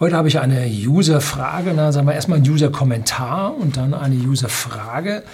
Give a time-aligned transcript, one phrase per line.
[0.00, 5.24] Heute habe ich eine User-Frage, na sagen wir erstmal ein User-Kommentar und dann eine User-Frage.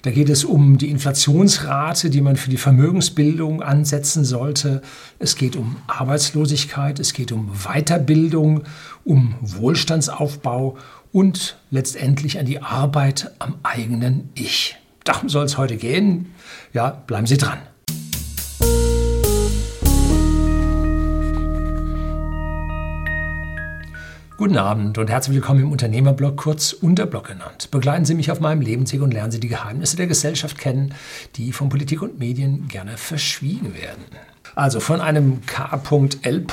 [0.00, 4.80] Da geht es um die Inflationsrate, die man für die Vermögensbildung ansetzen sollte.
[5.18, 8.62] Es geht um Arbeitslosigkeit, es geht um Weiterbildung,
[9.04, 10.78] um Wohlstandsaufbau
[11.12, 14.76] und letztendlich an die Arbeit am eigenen Ich.
[15.04, 16.32] Darum soll es heute gehen.
[16.72, 17.58] Ja, bleiben Sie dran.
[24.36, 27.70] Guten Abend und herzlich willkommen im Unternehmerblog, kurz Unterblog genannt.
[27.70, 30.92] Begleiten Sie mich auf meinem Lebensweg und lernen Sie die Geheimnisse der Gesellschaft kennen,
[31.36, 34.04] die von Politik und Medien gerne verschwiegen werden.
[34.56, 36.46] Also von einem K.L.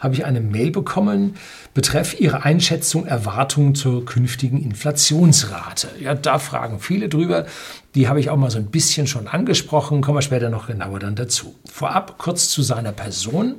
[0.00, 1.36] habe ich eine Mail bekommen,
[1.74, 5.88] betreff Ihre Einschätzung, Erwartungen zur künftigen Inflationsrate.
[6.00, 7.46] Ja, da fragen viele drüber.
[7.96, 10.98] Die habe ich auch mal so ein bisschen schon angesprochen, kommen wir später noch genauer
[10.98, 11.54] dann dazu.
[11.64, 13.54] Vorab kurz zu seiner Person.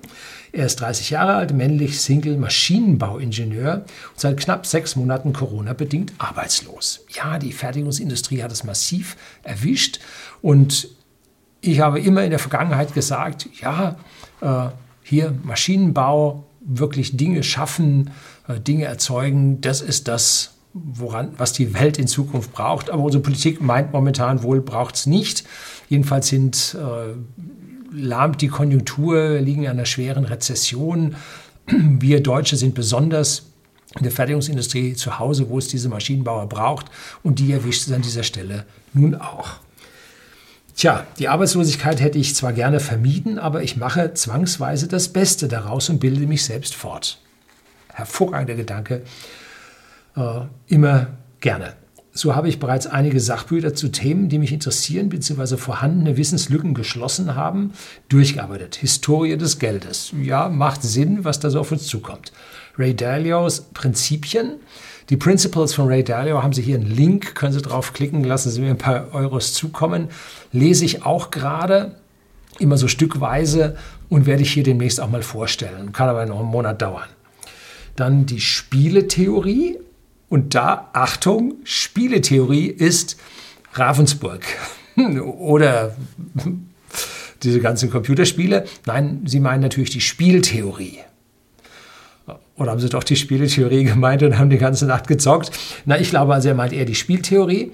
[0.52, 7.04] Er ist 30 Jahre alt, männlich, Single, Maschinenbauingenieur und seit knapp sechs Monaten Corona-bedingt arbeitslos.
[7.10, 9.99] Ja, die Fertigungsindustrie hat es massiv erwischt
[10.43, 10.88] und
[11.62, 13.98] ich habe immer in der Vergangenheit gesagt, ja,
[14.41, 14.70] äh,
[15.02, 18.12] hier Maschinenbau, wirklich Dinge schaffen,
[18.48, 22.90] äh, Dinge erzeugen, das ist das, woran, was die Welt in Zukunft braucht.
[22.90, 25.43] Aber unsere Politik meint momentan wohl, braucht es nicht.
[25.90, 27.13] Jedenfalls sind äh,
[27.93, 31.15] lahmt die Konjunktur, liegen in einer schweren Rezession.
[31.68, 33.43] Wir Deutsche sind besonders
[33.96, 36.87] in der Fertigungsindustrie zu Hause, wo es diese Maschinenbauer braucht.
[37.24, 39.57] Und die erwischt es an dieser Stelle nun auch.
[40.76, 45.90] Tja, die Arbeitslosigkeit hätte ich zwar gerne vermieden, aber ich mache zwangsweise das Beste daraus
[45.90, 47.20] und bilde mich selbst fort.
[47.91, 49.02] Hervorragender Gedanke.
[50.18, 51.07] Äh, immer
[51.40, 51.73] gerne.
[52.12, 55.55] So habe ich bereits einige Sachbücher zu Themen, die mich interessieren bzw.
[55.55, 57.74] vorhandene Wissenslücken geschlossen haben,
[58.09, 58.76] durchgearbeitet.
[58.76, 60.12] Historie des Geldes.
[60.20, 62.32] Ja, macht Sinn, was da so auf uns zukommt.
[62.77, 64.53] Ray Dalios Prinzipien.
[65.09, 68.59] Die Principles von Ray Dalio haben Sie hier einen Link, können Sie draufklicken, lassen Sie
[68.59, 70.09] mir ein paar Euros zukommen.
[70.52, 71.96] Lese ich auch gerade,
[72.59, 73.78] immer so stückweise
[74.09, 75.94] und werde ich hier demnächst auch mal vorstellen.
[75.94, 77.08] Kann aber noch einen Monat dauern.
[77.96, 79.78] Dann die Spieletheorie
[80.30, 83.18] und da, Achtung, Spieletheorie ist
[83.74, 84.44] Ravensburg
[85.40, 85.96] oder
[87.44, 88.66] diese ganzen Computerspiele.
[88.86, 91.00] Nein, Sie meinen natürlich die Spieltheorie.
[92.56, 95.52] Oder haben Sie doch die Spieletheorie gemeint und haben die ganze Nacht gezockt?
[95.86, 97.72] Na, ich glaube also, er meint eher die Spieltheorie.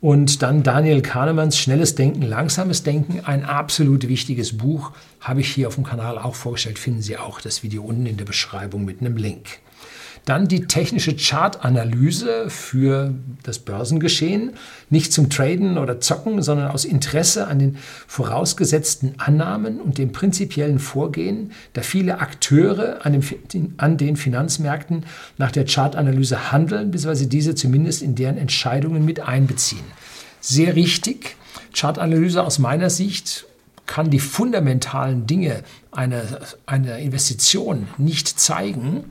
[0.00, 5.66] Und dann Daniel Kahnemanns Schnelles Denken, Langsames Denken, ein absolut wichtiges Buch, habe ich hier
[5.66, 6.78] auf dem Kanal auch vorgestellt.
[6.78, 9.58] Finden Sie auch das Video unten in der Beschreibung mit einem Link.
[10.28, 14.52] Dann die technische Chartanalyse für das Börsengeschehen,
[14.90, 20.80] nicht zum Traden oder Zocken, sondern aus Interesse an den vorausgesetzten Annahmen und dem prinzipiellen
[20.80, 25.06] Vorgehen, da viele Akteure an, dem, an den Finanzmärkten
[25.38, 27.24] nach der Chartanalyse handeln, bzw.
[27.24, 29.84] diese zumindest in deren Entscheidungen mit einbeziehen.
[30.42, 31.36] Sehr richtig.
[31.74, 33.46] Chartanalyse aus meiner Sicht
[33.86, 36.22] kann die fundamentalen Dinge einer,
[36.66, 39.04] einer Investition nicht zeigen,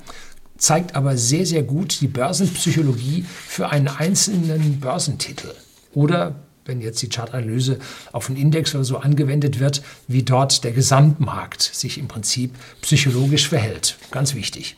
[0.58, 5.54] zeigt aber sehr, sehr gut die Börsenpsychologie für einen einzelnen Börsentitel.
[5.94, 6.36] Oder
[6.66, 7.80] wenn jetzt die Chartanalyse
[8.12, 13.48] auf einen Index oder so angewendet wird, wie dort der Gesamtmarkt sich im Prinzip psychologisch
[13.48, 13.98] verhält.
[14.12, 14.78] Ganz wichtig.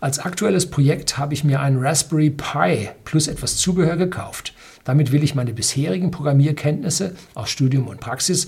[0.00, 4.54] Als aktuelles Projekt habe ich mir einen Raspberry Pi plus etwas Zubehör gekauft.
[4.84, 8.46] Damit will ich meine bisherigen Programmierkenntnisse aus Studium und Praxis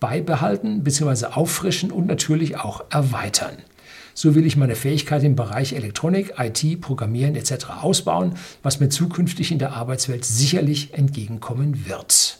[0.00, 1.26] beibehalten bzw.
[1.26, 3.56] auffrischen und natürlich auch erweitern.
[4.14, 7.66] So will ich meine Fähigkeit im Bereich Elektronik, IT, Programmieren etc.
[7.82, 12.38] ausbauen, was mir zukünftig in der Arbeitswelt sicherlich entgegenkommen wird.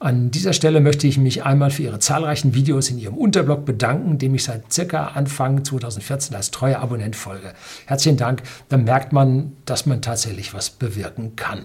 [0.00, 4.18] An dieser Stelle möchte ich mich einmal für Ihre zahlreichen Videos in Ihrem Unterblog bedanken,
[4.18, 7.54] dem ich seit circa Anfang 2014 als treuer Abonnent folge.
[7.86, 11.64] Herzlichen Dank, da merkt man, dass man tatsächlich was bewirken kann.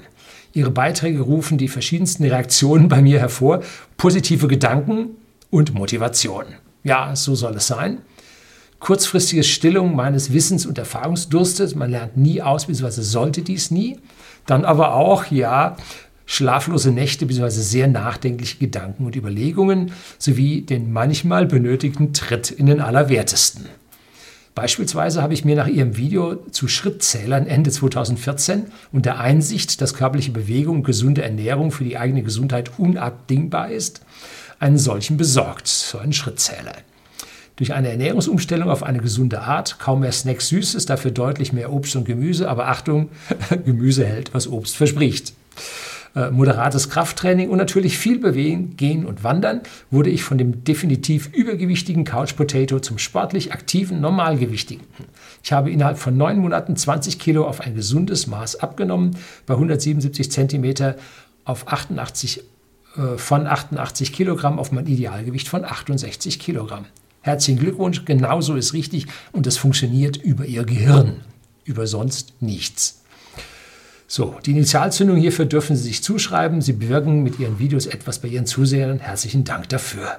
[0.53, 3.61] Ihre Beiträge rufen die verschiedensten Reaktionen bei mir hervor,
[3.97, 5.09] positive Gedanken
[5.49, 6.45] und Motivation.
[6.85, 7.97] Ja, so soll es sein
[8.79, 11.75] kurzfristige Stillung meines Wissens- und Erfahrungsdurstes.
[11.75, 13.99] Man lernt nie aus, beziehungsweise sollte dies nie.
[14.45, 15.77] Dann aber auch, ja,
[16.25, 22.81] schlaflose Nächte beziehungsweise sehr nachdenkliche Gedanken und Überlegungen sowie den manchmal benötigten Tritt in den
[22.81, 23.65] Allerwertesten.
[24.53, 29.93] Beispielsweise habe ich mir nach Ihrem Video zu Schrittzählern Ende 2014 und der Einsicht, dass
[29.93, 34.01] körperliche Bewegung und gesunde Ernährung für die eigene Gesundheit unabdingbar ist,
[34.59, 36.75] einen solchen besorgt, so einen Schrittzähler.
[37.59, 41.93] Durch eine Ernährungsumstellung auf eine gesunde Art, kaum mehr Snacks Süßes, dafür deutlich mehr Obst
[41.97, 43.09] und Gemüse, aber Achtung,
[43.65, 45.33] Gemüse hält, was Obst verspricht.
[46.15, 49.59] äh, moderates Krafttraining und natürlich viel bewegen, gehen und wandern,
[49.91, 54.85] wurde ich von dem definitiv übergewichtigen Couch Potato zum sportlich aktiven Normalgewichtigen.
[55.43, 60.31] Ich habe innerhalb von neun Monaten 20 Kilo auf ein gesundes Maß abgenommen, bei 177
[60.31, 60.95] Zentimeter
[61.43, 62.41] auf 88
[62.95, 66.85] äh, von 88 Kilogramm auf mein Idealgewicht von 68 Kilogramm.
[67.21, 71.21] Herzlichen Glückwunsch, genauso ist richtig und es funktioniert über Ihr Gehirn,
[71.65, 73.01] über sonst nichts.
[74.07, 76.61] So, die Initialzündung hierfür dürfen Sie sich zuschreiben.
[76.61, 78.97] Sie bewirken mit Ihren Videos etwas bei Ihren Zusehern.
[78.97, 80.17] Herzlichen Dank dafür.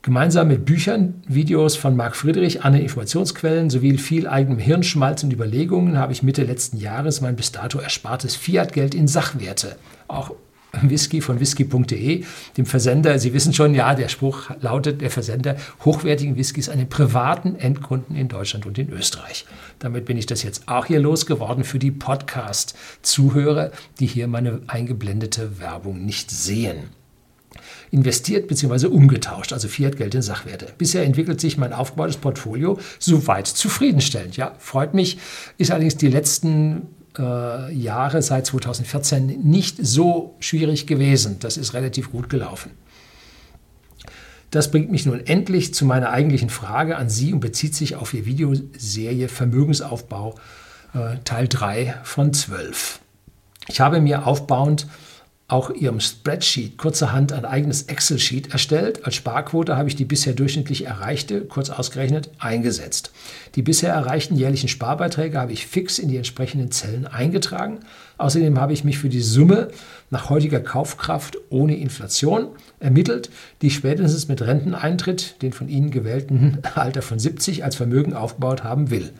[0.00, 5.98] Gemeinsam mit Büchern, Videos von Marc Friedrich, anderen Informationsquellen sowie viel eigenem Hirnschmalz und Überlegungen
[5.98, 9.76] habe ich Mitte letzten Jahres mein bis dato erspartes Fiat-Geld in Sachwerte,
[10.08, 10.32] auch
[10.82, 12.24] Whisky von whisky.de,
[12.56, 13.18] dem Versender.
[13.18, 18.16] Sie wissen schon, ja, der Spruch lautet, der Versender hochwertigen Whiskys an den privaten Endkunden
[18.16, 19.46] in Deutschland und in Österreich.
[19.78, 25.58] Damit bin ich das jetzt auch hier losgeworden für die Podcast-Zuhörer, die hier meine eingeblendete
[25.60, 26.90] Werbung nicht sehen
[27.90, 28.88] investiert bzw.
[28.88, 30.66] umgetauscht, also Fiat-Geld in Sachwerte.
[30.76, 34.36] Bisher entwickelt sich mein aufgebautes Portfolio soweit zufriedenstellend.
[34.36, 35.18] Ja, freut mich,
[35.58, 36.88] ist allerdings die letzten
[37.22, 41.38] Jahre seit 2014 nicht so schwierig gewesen.
[41.40, 42.72] Das ist relativ gut gelaufen.
[44.50, 48.14] Das bringt mich nun endlich zu meiner eigentlichen Frage an Sie und bezieht sich auf
[48.14, 50.36] Ihr Videoserie Vermögensaufbau
[50.94, 53.00] äh, Teil 3 von 12.
[53.68, 54.86] Ich habe mir aufbauend
[55.46, 59.04] auch ihrem Spreadsheet kurzerhand ein eigenes Excel-Sheet erstellt.
[59.04, 63.12] Als Sparquote habe ich die bisher durchschnittlich erreichte, kurz ausgerechnet, eingesetzt.
[63.54, 67.80] Die bisher erreichten jährlichen Sparbeiträge habe ich fix in die entsprechenden Zellen eingetragen.
[68.16, 69.68] Außerdem habe ich mich für die Summe
[70.08, 72.48] nach heutiger Kaufkraft ohne Inflation
[72.80, 73.28] ermittelt,
[73.60, 78.88] die spätestens mit Renteneintritt, den von Ihnen gewählten Alter von 70, als Vermögen aufgebaut haben
[78.88, 79.12] will.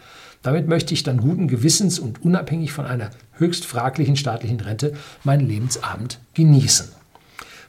[0.44, 4.92] Damit möchte ich dann guten Gewissens und unabhängig von einer höchst fraglichen staatlichen Rente
[5.24, 6.90] meinen Lebensabend genießen.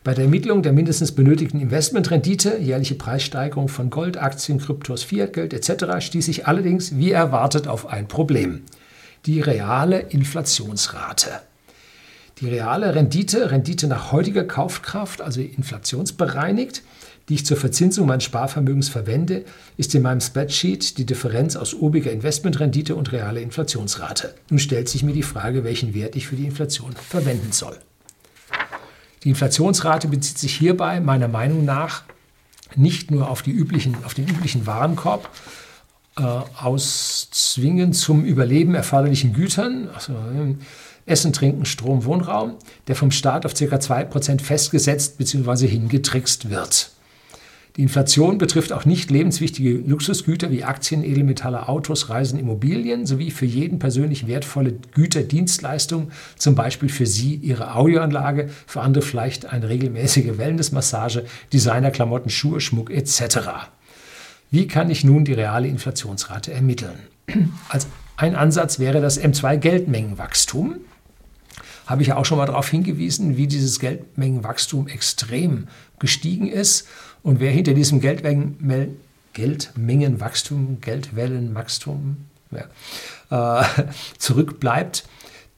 [0.04, 6.06] Bei der Ermittlung der mindestens benötigten Investmentrendite, jährliche Preissteigerung von Gold, Aktien, Kryptos, Fiatgeld etc.
[6.06, 8.64] stieß ich allerdings wie erwartet auf ein Problem.
[9.26, 11.30] Die reale Inflationsrate.
[12.42, 16.84] Die reale Rendite, Rendite nach heutiger Kaufkraft, also inflationsbereinigt,
[17.30, 19.46] die ich zur Verzinsung meines Sparvermögens verwende,
[19.78, 24.36] ist in meinem Spreadsheet die Differenz aus obiger Investmentrendite und realer Inflationsrate.
[24.50, 27.78] Nun stellt sich mir die Frage, welchen Wert ich für die Inflation verwenden soll.
[29.24, 32.04] Die Inflationsrate bezieht sich hierbei meiner Meinung nach
[32.76, 35.30] nicht nur auf, üblichen, auf den üblichen Warenkorb
[36.18, 40.56] äh, aus zwingend zum Überleben erforderlichen Gütern, also äh,
[41.08, 42.56] Essen, Trinken, Strom, Wohnraum,
[42.88, 43.64] der vom Staat auf ca.
[43.64, 45.68] 2% festgesetzt bzw.
[45.68, 46.92] hingetrickst wird.
[47.78, 53.46] Die Inflation betrifft auch nicht lebenswichtige Luxusgüter wie Aktien, Edelmetalle, Autos, Reisen, Immobilien sowie für
[53.46, 59.68] jeden persönlich wertvolle Güter, Dienstleistungen, zum Beispiel für Sie Ihre Audioanlage, für andere vielleicht eine
[59.68, 63.40] regelmäßige Wellnessmassage, Designerklamotten, Schuhe, Schmuck etc.
[64.52, 67.00] Wie kann ich nun die reale Inflationsrate ermitteln?
[67.68, 70.76] Als ein Ansatz wäre das M2-Geldmengenwachstum
[71.86, 75.68] habe ich ja auch schon mal darauf hingewiesen, wie dieses Geldmengenwachstum extrem
[76.00, 76.88] gestiegen ist
[77.26, 79.00] und wer hinter diesem Geldmengen,
[79.34, 82.18] Geldmengenwachstum, Geldwellenwachstum
[82.52, 83.66] ja, äh,
[84.20, 85.06] zurückbleibt,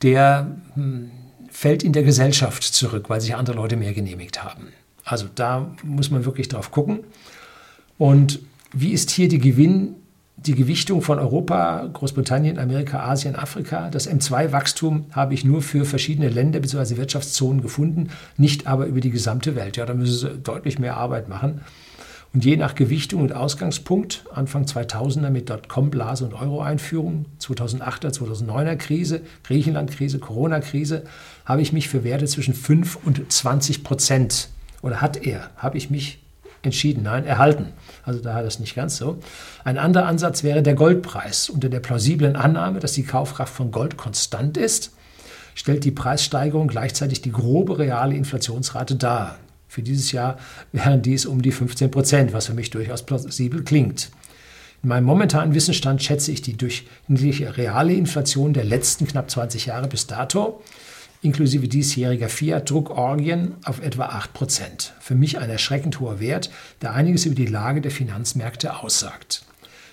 [0.02, 1.12] der hm,
[1.52, 4.70] fällt in der Gesellschaft zurück, weil sich andere Leute mehr genehmigt haben.
[5.04, 7.02] Also da muss man wirklich drauf gucken.
[7.98, 8.40] Und
[8.72, 9.96] wie ist hier die Gewinn,
[10.38, 13.90] die Gewichtung von Europa, Großbritannien, Amerika, Asien, Afrika.
[13.90, 16.98] Das M2-Wachstum habe ich nur für verschiedene Länder bzw.
[16.98, 19.78] Wirtschaftszonen gefunden, nicht aber über die gesamte Welt.
[19.78, 21.62] Ja, da müssen sie deutlich mehr Arbeit machen.
[22.34, 29.22] Und je nach Gewichtung und Ausgangspunkt, Anfang 2000er mit Dotcom-Blase und Euro-Einführung, 2008er, 2009er Krise,
[29.44, 31.04] Griechenland-Krise, Corona-Krise,
[31.46, 34.50] habe ich mich für Werte zwischen 5 und 20 Prozent,
[34.84, 36.20] oder hat er, habe ich mich
[36.68, 37.74] entschieden, nein, erhalten.
[38.04, 39.18] Also daher das nicht ganz so.
[39.64, 41.50] Ein anderer Ansatz wäre der Goldpreis.
[41.50, 44.92] Unter der plausiblen Annahme, dass die Kaufkraft von Gold konstant ist,
[45.56, 49.40] stellt die Preissteigerung gleichzeitig die grobe reale Inflationsrate dar.
[49.68, 50.38] Für dieses Jahr
[50.72, 54.12] wären dies um die 15 Prozent, was für mich durchaus plausibel klingt.
[54.84, 59.88] In meinem momentanen Wissensstand schätze ich die durchschnittliche reale Inflation der letzten knapp 20 Jahre
[59.88, 60.62] bis dato
[61.22, 64.92] inklusive diesjähriger Fiat-Druckorgien auf etwa 8%.
[65.00, 66.50] Für mich ein erschreckend hoher Wert,
[66.82, 69.44] der einiges über die Lage der Finanzmärkte aussagt.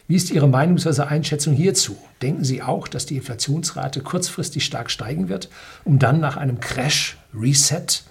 [0.06, 1.02] Wie ist Ihre Meinung bzw.
[1.02, 1.96] Einschätzung hierzu?
[2.20, 5.48] Denken Sie auch, dass die Inflationsrate kurzfristig stark steigen wird,
[5.84, 8.04] um dann nach einem Crash, Reset,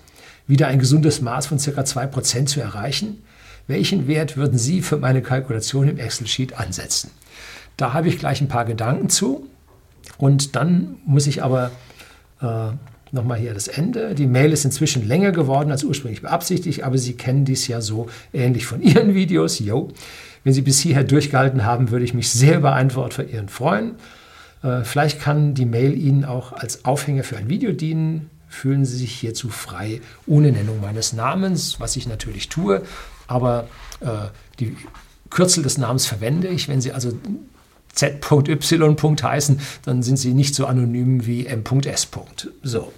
[0.48, 1.82] wieder ein gesundes Maß von ca.
[1.82, 3.22] 2% zu erreichen?
[3.67, 7.12] Welchen Wert würden Sie für meine Kalkulation im Excel-Sheet ansetzen?
[7.77, 9.48] Da habe ich gleich ein paar Gedanken zu.
[10.17, 11.72] Und dann muss ich aber
[12.41, 12.72] äh,
[13.13, 14.15] nochmal hier das Ende.
[14.15, 18.08] Die Mail ist inzwischen länger geworden als ursprünglich beabsichtigt, aber Sie kennen dies ja so
[18.34, 19.60] ähnlich von Ihren Videos.
[19.60, 19.89] Yo.
[20.43, 23.50] Wenn Sie bis hierher durchgehalten haben, würde ich mich sehr über ein Wort von Ihnen
[23.50, 23.96] freuen.
[24.62, 28.29] Äh, vielleicht kann die Mail Ihnen auch als Aufhänger für ein Video dienen.
[28.50, 32.84] Fühlen Sie sich hierzu frei, ohne Nennung meines Namens, was ich natürlich tue,
[33.25, 33.67] aber
[34.00, 34.08] äh,
[34.60, 34.75] die
[35.32, 36.67] Kürzel des Namens verwende ich.
[36.67, 37.13] Wenn Sie also
[37.94, 39.24] Z.Y.
[39.24, 42.08] heißen, dann sind Sie nicht so anonym wie M.S.
[42.64, 42.92] So.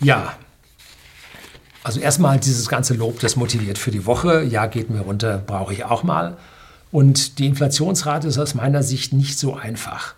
[0.00, 0.34] Ja,
[1.84, 4.44] also erstmal dieses ganze Lob, das motiviert für die Woche.
[4.44, 6.36] Ja, geht mir runter, brauche ich auch mal.
[6.92, 10.14] Und die Inflationsrate ist aus meiner Sicht nicht so einfach.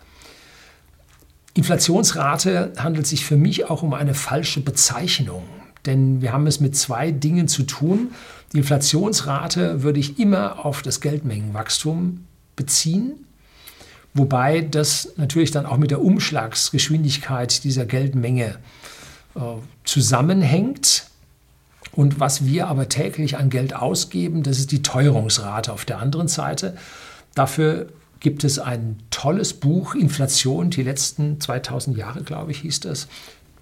[1.54, 5.44] Inflationsrate handelt sich für mich auch um eine falsche Bezeichnung,
[5.86, 8.10] denn wir haben es mit zwei Dingen zu tun.
[8.52, 13.24] Die Inflationsrate würde ich immer auf das Geldmengenwachstum beziehen,
[14.14, 18.56] wobei das natürlich dann auch mit der Umschlagsgeschwindigkeit dieser Geldmenge
[19.34, 19.40] äh,
[19.84, 21.06] zusammenhängt.
[21.92, 26.28] Und was wir aber täglich an Geld ausgeben, das ist die Teuerungsrate auf der anderen
[26.28, 26.76] Seite.
[27.34, 27.88] Dafür
[28.20, 33.06] gibt es ein tolles Buch, Inflation, die letzten 2000 Jahre, glaube ich, hieß das.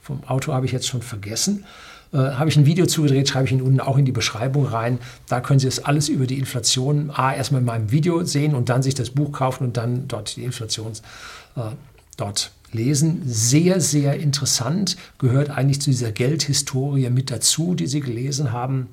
[0.00, 1.64] Vom Autor habe ich jetzt schon vergessen.
[2.12, 4.98] Äh, habe ich ein Video zugedreht, schreibe ich Ihnen unten auch in die Beschreibung rein.
[5.28, 8.68] Da können Sie das alles über die Inflation A erstmal in meinem Video sehen und
[8.68, 10.92] dann sich das Buch kaufen und dann dort die Inflation
[11.56, 11.60] äh,
[12.16, 13.22] dort lesen.
[13.24, 18.88] Sehr, sehr interessant, gehört eigentlich zu dieser Geldhistorie mit dazu, die Sie gelesen haben.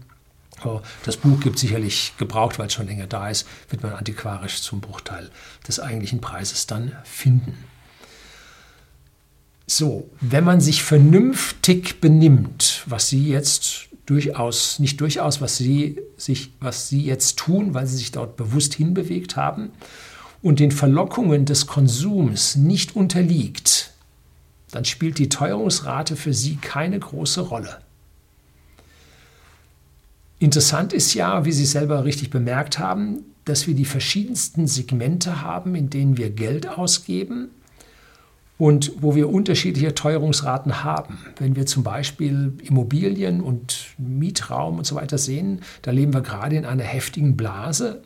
[1.06, 4.82] Das Buch gibt sicherlich gebraucht, weil es schon länger da ist, wird man antiquarisch zum
[4.82, 5.30] Bruchteil
[5.66, 7.58] des eigentlichen Preises dann finden.
[9.72, 16.54] So, wenn man sich vernünftig benimmt, was Sie jetzt durchaus, nicht durchaus, was Sie, sich,
[16.60, 19.70] was Sie jetzt tun, weil Sie sich dort bewusst hinbewegt haben,
[20.42, 23.94] und den Verlockungen des Konsums nicht unterliegt,
[24.72, 27.78] dann spielt die Teuerungsrate für Sie keine große Rolle.
[30.40, 35.76] Interessant ist ja, wie Sie selber richtig bemerkt haben, dass wir die verschiedensten Segmente haben,
[35.76, 37.50] in denen wir Geld ausgeben
[38.60, 41.18] und wo wir unterschiedliche Teuerungsraten haben.
[41.38, 46.56] Wenn wir zum Beispiel Immobilien und Mietraum und so weiter sehen, da leben wir gerade
[46.56, 48.04] in einer heftigen Blase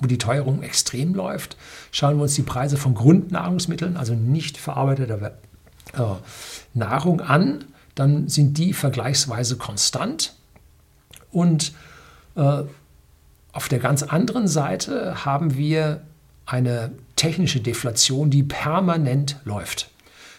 [0.00, 1.58] wo die Teuerung extrem läuft.
[1.90, 5.38] Schauen wir uns die Preise von Grundnahrungsmitteln, also nicht verarbeiteter
[5.92, 6.02] äh,
[6.72, 10.34] Nahrung an, dann sind die vergleichsweise konstant.
[11.30, 11.74] Und
[12.36, 12.62] äh,
[13.52, 16.00] auf der ganz anderen Seite haben wir
[16.46, 16.92] eine
[17.22, 19.88] technische Deflation, die permanent läuft.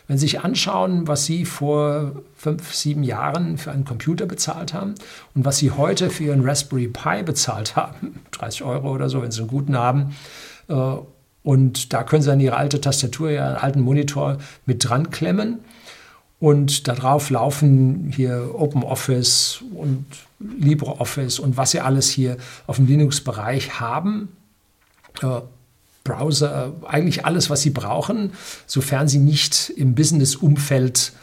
[0.08, 4.96] Wenn Sie sich anschauen, was Sie vor fünf, sieben Jahren für einen Computer bezahlt haben
[5.34, 9.32] und was Sie heute für Ihren Raspberry Pi bezahlt haben, 30 Euro oder so, wenn
[9.32, 10.14] Sie einen guten haben,
[10.68, 10.96] äh,
[11.44, 15.60] und da können Sie an Ihre alte Tastatur, Ihren alten Monitor mit dran klemmen.
[16.42, 20.06] Und darauf laufen hier OpenOffice und
[20.40, 22.36] LibreOffice und was Sie alles hier
[22.68, 24.30] auf dem Linux-Bereich haben.
[26.04, 28.34] Browser, eigentlich alles, was Sie brauchen,
[28.68, 31.14] sofern Sie nicht im Business-Umfeld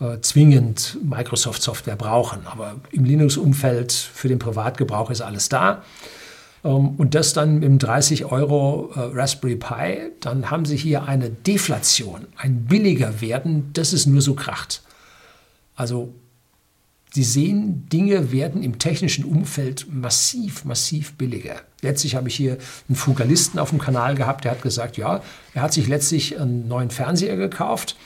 [0.00, 2.46] äh, zwingend Microsoft-Software brauchen.
[2.46, 5.82] Aber im Linux-Umfeld für den Privatgebrauch ist alles da.
[6.64, 11.30] Ähm, und das dann im 30 Euro äh, Raspberry Pi, dann haben Sie hier eine
[11.30, 14.82] Deflation, ein billiger werden, das ist nur so kracht.
[15.76, 16.14] Also
[17.14, 21.56] Sie sehen, Dinge werden im technischen Umfeld massiv, massiv billiger.
[21.82, 22.56] Letztlich habe ich hier
[22.88, 26.68] einen Fugalisten auf dem Kanal gehabt, der hat gesagt, ja, er hat sich letztlich einen
[26.68, 27.96] neuen Fernseher gekauft,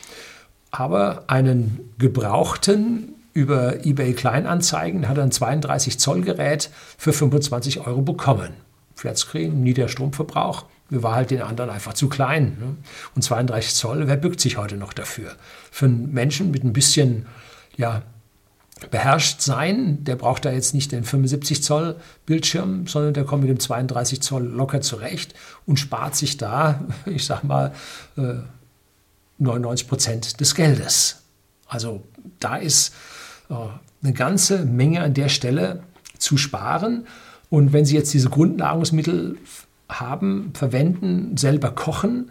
[0.72, 8.02] aber einen gebrauchten über eBay Kleinanzeigen hat er ein 32 Zoll Gerät für 25 Euro
[8.02, 8.54] bekommen.
[8.96, 12.56] Flatscreen, Niederstromverbrauch, mir war halt den anderen einfach zu klein.
[12.58, 12.76] Ne?
[13.14, 15.36] Und 32 Zoll, wer bückt sich heute noch dafür?
[15.70, 17.26] Für einen Menschen mit ein bisschen
[17.76, 18.02] ja,
[18.90, 20.04] beherrscht sein.
[20.04, 24.20] Der braucht da jetzt nicht den 75 Zoll Bildschirm, sondern der kommt mit dem 32
[24.20, 27.72] Zoll locker zurecht und spart sich da, ich sag mal,
[29.38, 31.22] 99 äh, Prozent des Geldes.
[31.66, 32.02] Also
[32.38, 32.94] da ist
[33.48, 33.54] äh,
[34.02, 35.82] eine ganze Menge an der Stelle
[36.18, 37.06] zu sparen.
[37.48, 39.38] Und wenn Sie jetzt diese Grundnahrungsmittel
[39.88, 42.30] haben, verwenden, selber kochen,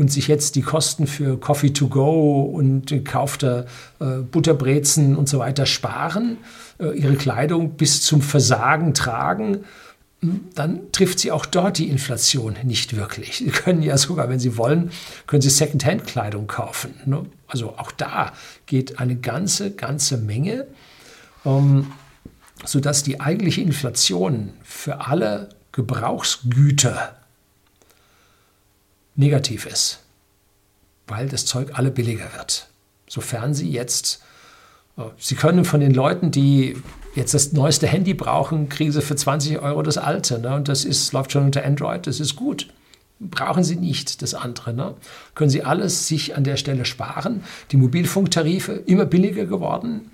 [0.00, 3.66] und sich jetzt die Kosten für Coffee to go und gekaufte
[4.00, 6.38] äh, Butterbrezen und so weiter sparen,
[6.78, 9.64] äh, ihre Kleidung bis zum Versagen tragen,
[10.20, 13.38] hm, dann trifft sie auch dort die Inflation nicht wirklich.
[13.38, 14.90] Sie können ja sogar, wenn Sie wollen,
[15.26, 16.94] können Sie Secondhand-Kleidung kaufen.
[17.04, 17.26] Ne?
[17.46, 18.32] Also auch da
[18.64, 20.66] geht eine ganze, ganze Menge,
[21.44, 21.92] ähm,
[22.64, 27.19] sodass die eigentliche Inflation für alle Gebrauchsgüter
[29.16, 30.00] negativ ist,
[31.06, 32.68] weil das Zeug alle billiger wird.
[33.08, 34.22] sofern Sie jetzt,
[34.96, 36.76] äh, Sie können von den Leuten, die
[37.14, 40.38] jetzt das neueste Handy brauchen, kriegen Sie für 20 Euro das alte.
[40.38, 40.54] Ne?
[40.54, 42.72] Und das ist, läuft schon unter Android, das ist gut.
[43.18, 44.72] Brauchen Sie nicht das andere.
[44.72, 44.94] Ne?
[45.34, 47.42] Können Sie alles sich an der Stelle sparen.
[47.72, 50.12] Die Mobilfunktarife immer billiger geworden.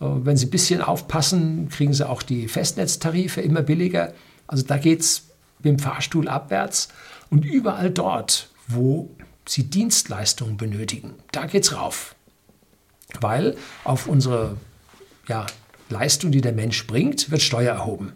[0.00, 4.12] Äh, wenn Sie ein bisschen aufpassen, kriegen Sie auch die Festnetztarife immer billiger.
[4.46, 5.28] Also da geht es
[5.62, 6.88] mit dem Fahrstuhl abwärts.
[7.32, 9.08] Und überall dort, wo
[9.48, 12.14] Sie Dienstleistungen benötigen, da geht es rauf.
[13.22, 14.58] Weil auf unsere
[15.26, 15.46] ja,
[15.88, 18.12] Leistung, die der Mensch bringt, wird Steuer erhoben.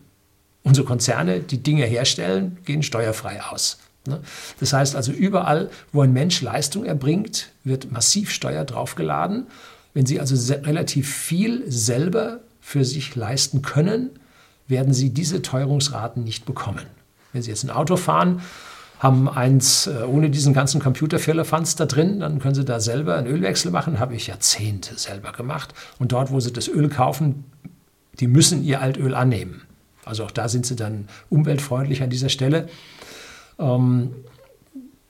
[0.62, 3.78] Unsere Konzerne, die Dinge herstellen, gehen steuerfrei aus.
[4.06, 4.20] Ne?
[4.60, 9.46] Das heißt also, überall, wo ein Mensch Leistung erbringt, wird massiv Steuer draufgeladen.
[9.94, 14.10] Wenn Sie also relativ viel selber für sich leisten können,
[14.68, 16.84] werden Sie diese Teuerungsraten nicht bekommen.
[17.32, 18.42] Wenn Sie jetzt ein Auto fahren,
[18.98, 23.26] haben eins äh, ohne diesen ganzen Computerfirlefanz da drin, dann können Sie da selber einen
[23.26, 25.74] Ölwechsel machen, habe ich Jahrzehnte selber gemacht.
[25.98, 27.44] Und dort, wo Sie das Öl kaufen,
[28.20, 29.62] die müssen ihr Altöl annehmen.
[30.04, 32.68] Also auch da sind sie dann umweltfreundlich an dieser Stelle.
[33.58, 34.14] Ähm,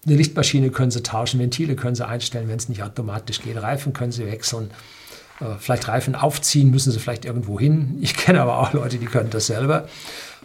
[0.07, 3.61] eine Lichtmaschine können sie tauschen, Ventile können sie einstellen, wenn es nicht automatisch geht.
[3.61, 4.71] Reifen können sie wechseln.
[5.41, 7.99] Äh, vielleicht Reifen aufziehen, müssen sie vielleicht irgendwo hin.
[8.01, 9.87] Ich kenne aber auch Leute, die können das selber.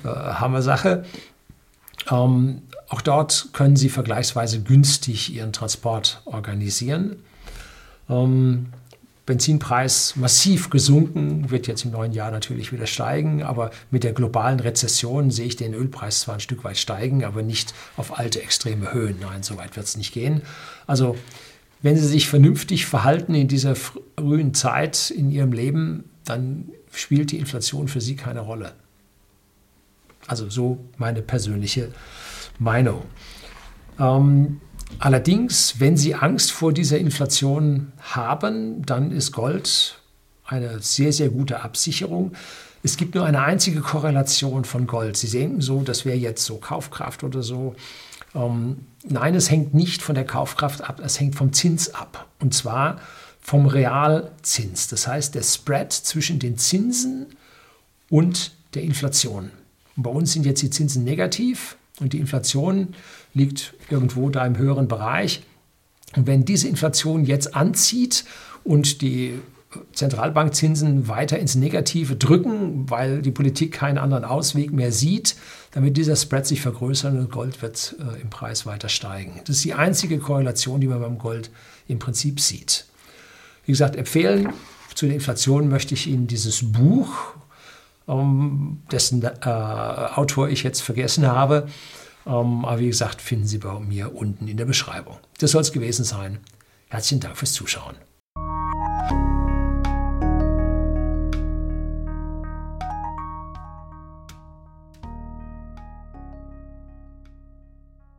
[0.04, 1.06] Äh, Hammer Sache.
[2.10, 7.16] Ähm, auch dort können sie vergleichsweise günstig ihren Transport organisieren.
[8.10, 8.66] Ähm,
[9.26, 14.60] Benzinpreis massiv gesunken, wird jetzt im neuen Jahr natürlich wieder steigen, aber mit der globalen
[14.60, 18.92] Rezession sehe ich den Ölpreis zwar ein Stück weit steigen, aber nicht auf alte extreme
[18.92, 19.20] Höhen.
[19.22, 20.42] Nein, so weit wird es nicht gehen.
[20.86, 21.16] Also
[21.82, 27.40] wenn Sie sich vernünftig verhalten in dieser frühen Zeit in Ihrem Leben, dann spielt die
[27.40, 28.74] Inflation für Sie keine Rolle.
[30.28, 31.94] Also so meine persönliche
[32.62, 33.02] Meinung.
[34.00, 34.62] Ähm,
[35.00, 40.00] Allerdings, wenn Sie Angst vor dieser Inflation haben, dann ist Gold
[40.46, 42.34] eine sehr, sehr gute Absicherung.
[42.84, 45.18] Es gibt nur eine einzige Korrelation von Gold.
[45.18, 47.76] Sie denken so, das wäre jetzt so Kaufkraft oder so.
[48.36, 52.28] Ähm, nein, es hängt nicht von der Kaufkraft ab, es hängt vom Zins ab.
[52.40, 53.00] Und zwar
[53.40, 54.88] vom Realzins.
[54.88, 57.28] Das heißt, der Spread zwischen den Zinsen
[58.10, 59.52] und der Inflation.
[59.96, 62.90] Und bei uns sind jetzt die Zinsen negativ und die Inflation
[63.34, 65.44] liegt irgendwo da im höheren Bereich.
[66.16, 68.26] Und wenn diese Inflation jetzt anzieht
[68.64, 69.40] und die
[69.94, 75.36] Zentralbankzinsen weiter ins Negative drücken, weil die Politik keinen anderen Ausweg mehr sieht,
[75.72, 79.40] damit dieser Spread sich vergrößert und Gold wird äh, im Preis weiter steigen.
[79.46, 81.52] Das ist die einzige Korrelation, die man beim Gold
[81.88, 82.86] im Prinzip sieht.
[83.66, 84.50] Wie gesagt, empfehlen
[84.94, 87.34] zu der Inflation möchte ich Ihnen dieses Buch,
[88.12, 91.68] ähm, dessen äh, Autor ich jetzt vergessen habe,
[92.26, 95.18] ähm, aber wie gesagt, finden Sie bei mir unten in der Beschreibung.
[95.40, 96.40] Das soll es gewesen sein.
[96.90, 97.96] Herzlichen Dank fürs Zuschauen.